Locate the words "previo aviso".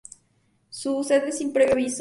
1.53-1.89